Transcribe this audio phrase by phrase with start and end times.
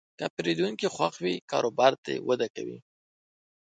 [0.17, 1.93] که پیرودونکی خوښ وي، کاروبار
[2.27, 2.77] وده کوي.